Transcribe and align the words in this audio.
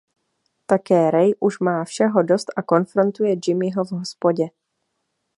Také 0.65 0.99
Ray 1.13 1.35
už 1.39 1.59
má 1.59 1.83
všeho 1.85 2.23
dost 2.23 2.47
a 2.55 2.61
konfrontuje 2.61 3.35
Jimmyho 3.47 3.85
v 3.85 3.91
hospodě. 3.91 4.47